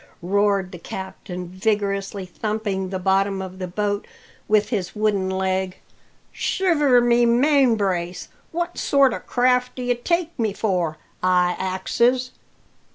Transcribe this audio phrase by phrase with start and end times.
[0.23, 4.07] roared the captain, vigorously thumping the bottom of the boat
[4.47, 5.77] with his wooden leg.
[6.31, 8.27] "Shiver my main brace!
[8.51, 12.31] what sort o' craft do ye take me for, I axes?